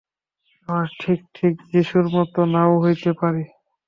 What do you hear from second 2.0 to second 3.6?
মত নাও হইতে পারি।